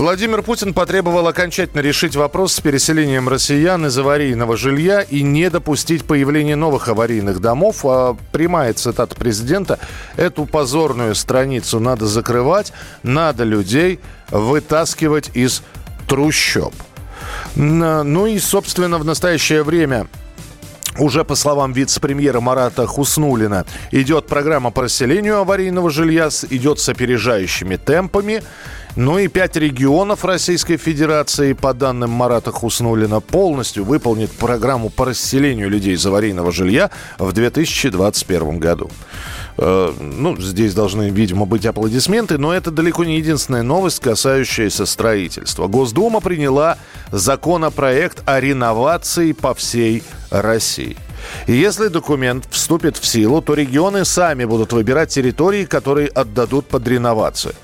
[0.00, 6.06] Владимир Путин потребовал окончательно решить вопрос с переселением россиян из аварийного жилья и не допустить
[6.06, 7.84] появления новых аварийных домов.
[7.84, 9.78] А прямая цитата президента.
[10.16, 15.62] Эту позорную страницу надо закрывать, надо людей вытаскивать из
[16.08, 16.72] трущоб.
[17.54, 20.06] Ну и, собственно, в настоящее время
[20.98, 27.76] уже по словам вице-премьера Марата Хуснулина, идет программа по расселению аварийного жилья, идет с опережающими
[27.76, 28.42] темпами.
[28.96, 35.70] Ну и пять регионов Российской Федерации, по данным Марата Хуснулина, полностью выполнит программу по расселению
[35.70, 38.90] людей из аварийного жилья в 2021 году.
[39.58, 45.68] Э, ну, здесь должны, видимо, быть аплодисменты, но это далеко не единственная новость, касающаяся строительства.
[45.68, 46.76] Госдума приняла
[47.12, 50.96] законопроект о реновации по всей России.
[51.46, 56.86] И если документ вступит в силу, то регионы сами будут выбирать территории, которые отдадут под
[56.88, 57.54] реновацию.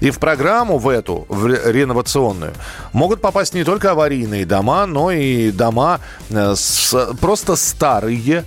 [0.00, 2.52] И в программу в эту, в реновационную,
[2.92, 8.44] могут попасть не только аварийные дома, но и дома э, с, просто старые,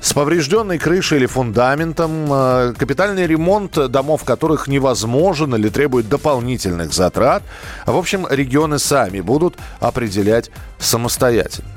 [0.00, 7.42] с поврежденной крышей или фундаментом, э, капитальный ремонт домов, которых невозможен или требует дополнительных затрат.
[7.86, 11.68] В общем, регионы сами будут определять самостоятельно.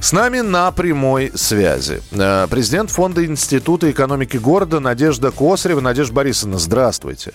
[0.00, 5.80] С нами на прямой связи э, президент Фонда Института экономики города Надежда Косарева.
[5.80, 7.32] Надежда Борисовна, здравствуйте.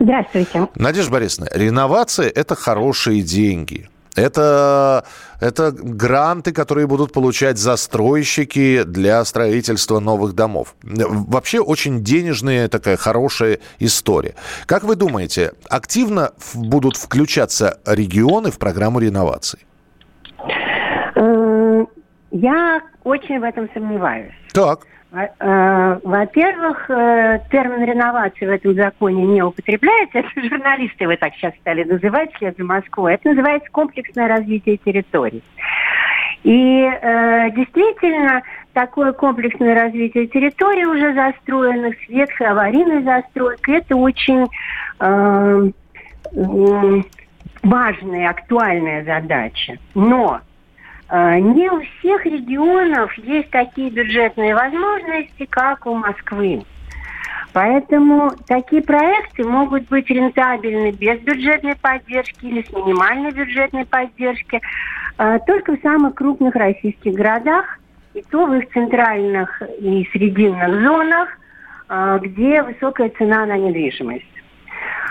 [0.00, 0.68] Здравствуйте.
[0.74, 3.88] Надежда Борисовна, реновация– это хорошие деньги.
[4.14, 5.04] Это,
[5.40, 10.74] это гранты, которые будут получать застройщики для строительства новых домов.
[10.82, 14.34] Вообще очень денежная такая хорошая история.
[14.66, 19.60] Как вы думаете, активно будут включаться регионы в программу реновации?
[22.32, 24.32] Я очень в этом сомневаюсь.
[24.54, 24.80] Так.
[25.12, 30.20] Э, Во-первых, э, термин реновации в этом законе не употребляется.
[30.20, 33.14] Это журналисты его так сейчас стали называть вслед за Москвой.
[33.14, 35.42] Это называется комплексное развитие территорий.
[36.42, 44.46] И э, действительно, такое комплексное развитие территорий уже застроенных, с ветхой аварийной застройкой, это очень
[44.98, 45.70] э,
[47.62, 49.76] важная, актуальная задача.
[49.94, 50.40] Но
[51.12, 56.64] не у всех регионов есть такие бюджетные возможности, как у Москвы.
[57.52, 64.60] Поэтому такие проекты могут быть рентабельны без бюджетной поддержки или с минимальной бюджетной поддержки
[65.18, 67.78] э, только в самых крупных российских городах,
[68.14, 71.28] и то в их центральных и срединных зонах,
[71.88, 74.24] э, где высокая цена на недвижимость.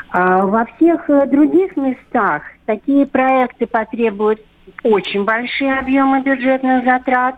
[0.10, 4.42] А Во всех э, других местах такие проекты потребуют
[4.84, 7.36] очень большие объемы бюджетных затрат,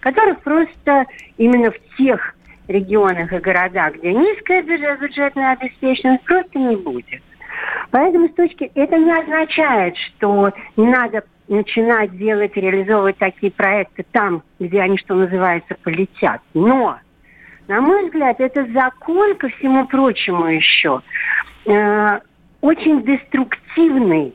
[0.00, 1.06] которых просто
[1.38, 2.34] именно в тех
[2.68, 7.22] регионах и городах, где низкая бюджет- бюджетная обеспеченность, просто не будет.
[7.90, 14.42] Поэтому с точки это не означает, что не надо начинать делать, реализовывать такие проекты там,
[14.58, 16.40] где они, что называется, полетят.
[16.54, 16.98] Но,
[17.68, 21.02] на мой взгляд, это закон, ко всему прочему еще,
[21.66, 22.20] э,
[22.60, 24.34] очень деструктивный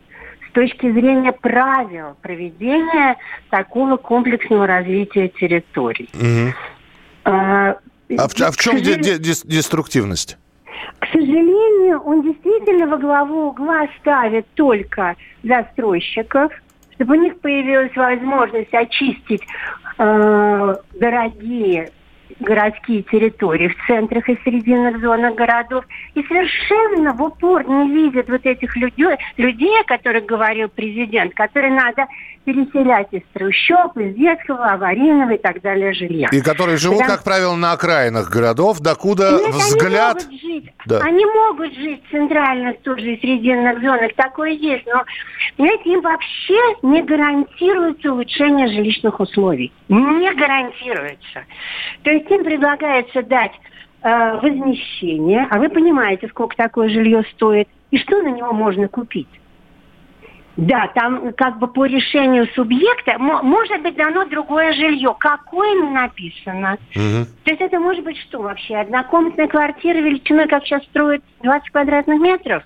[0.58, 3.16] точки зрения правил проведения
[3.52, 6.10] такого комплексного развития территорий.
[6.16, 6.56] Мгм.
[7.26, 7.76] Э,
[8.18, 10.36] А в, а в чем сожалению- де- дес- деструктивность?
[11.00, 16.52] к сожалению, он действительно во главу угла ставит только застройщиков,
[16.96, 19.44] чтобы у них появилась возможность очистить
[20.00, 21.92] э, дорогие
[22.40, 25.86] городские территории в центрах и срединных зонах городов.
[26.16, 31.74] И совершенно в упор не видят вот этих людей, людей, о которых говорил президент, которые
[31.74, 32.06] надо
[32.46, 36.30] переселять из трущоб, из детского, аварийного и так далее жилья.
[36.32, 40.18] И которые живут, Потому- как правило, на окраинах городов, докуда Нет, взгляд...
[40.18, 41.00] Они могут, жить, Да.
[41.02, 45.04] они могут жить в центральных тоже и срединных зонах, такое есть, но,
[45.58, 49.74] понимаете, им вообще не гарантируется улучшение жилищных условий.
[49.90, 51.44] Не гарантируется.
[52.04, 53.52] То есть им предлагается дать
[54.02, 59.28] э, возмещение, а вы понимаете, сколько такое жилье стоит, и что на него можно купить.
[60.58, 65.16] Да, там как бы по решению субъекта мо- может быть дано другое жилье.
[65.20, 66.78] Какое не написано.
[66.96, 67.26] Мгм.
[67.44, 68.76] То есть это может быть что вообще?
[68.78, 72.64] Однокомнатная квартира величиной, как сейчас строят, 20 квадратных метров?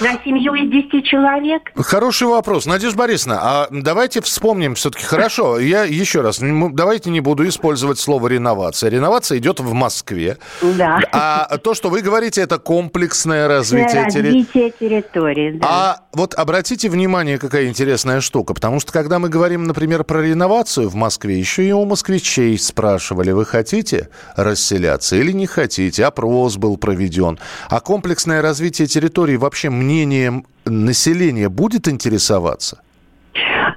[0.00, 1.62] На семью из 10 человек?
[1.74, 2.66] Хороший вопрос.
[2.66, 5.04] Надежда Борисовна, а давайте вспомним все-таки.
[5.04, 8.90] Хорошо, я еще раз, давайте не буду использовать слово реновация.
[8.90, 10.38] Реновация идет в Москве.
[10.60, 11.00] Да.
[11.12, 15.52] А то, что вы говорите, это комплексное развитие, развитие территории.
[15.58, 15.66] Да.
[15.68, 18.54] А вот обратите внимание, какая интересная штука.
[18.54, 23.32] Потому что, когда мы говорим, например, про реновацию в Москве, еще и у москвичей спрашивали,
[23.32, 26.04] вы хотите расселяться или не хотите?
[26.04, 27.38] Опрос был проведен.
[27.68, 32.80] А комплексное развитие территории вообще мнением населения будет интересоваться?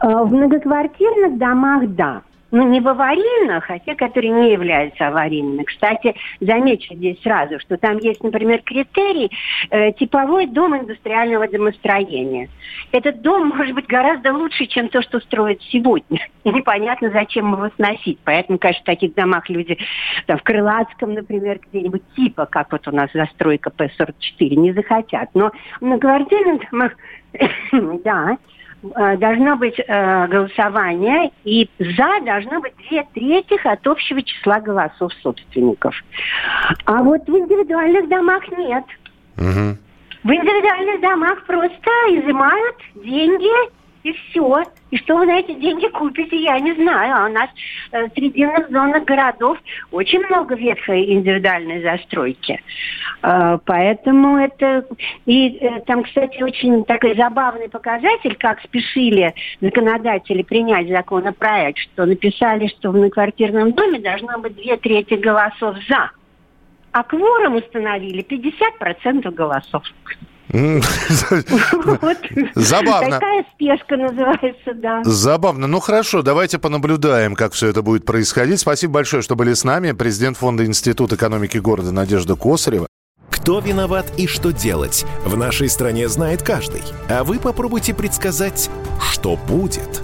[0.02, 5.64] Э, в многоквартирных домах– да ну, не в аварийных, а те, которые не являются аварийными.
[5.64, 9.32] Кстати, замечу здесь сразу, что там есть, например, критерий
[9.70, 12.50] э, типовой дом индустриального домостроения.
[12.92, 16.28] Этот дом может быть гораздо лучше, чем то, что строят сегодня.
[16.44, 18.20] И непонятно, зачем его сносить.
[18.24, 19.78] Поэтому, конечно, в таких домах люди
[20.26, 25.30] там, в Крылатском, например, где-нибудь типа, как вот у нас застройка П-44, не захотят.
[25.34, 25.52] Но
[25.82, 26.94] на квартирных домах,
[28.04, 28.38] да,
[28.82, 35.96] должно быть э, голосование, и за должно быть две трети от общего числа голосов собственников.
[36.86, 38.86] А вот в индивидуальных домах нет.
[39.38, 39.78] Угу.
[40.24, 43.79] В индивидуальных домах просто изымают деньги
[44.10, 44.64] и все.
[44.92, 47.16] И что вы на эти деньги купите, я не знаю.
[47.16, 47.50] А у нас
[47.92, 49.58] э, в срединных зонах городов
[49.92, 52.62] очень много ветхой индивидуальной застройки.
[53.22, 54.86] Э, поэтому это...
[55.26, 62.68] И э, там, кстати, очень такой забавный показатель, как спешили законодатели принять законопроект, что написали,
[62.68, 66.12] что в многоквартирном доме должно быть две трети голосов «за».
[66.92, 69.84] А кворум установили 50% голосов.
[72.56, 73.12] Забавно.
[73.12, 75.04] Такая спешка называется, да.
[75.04, 75.68] Забавно.
[75.68, 78.60] Ну хорошо, давайте понаблюдаем, как все это будет происходить.
[78.60, 79.92] Спасибо большое, что были с нами.
[79.92, 82.88] Президент Фонда Института экономики города Надежда Косарева.
[83.30, 86.82] Кто виноват и что делать, в нашей стране знает каждый.
[87.10, 88.70] А вы попробуйте предсказать,
[89.12, 90.04] что будет.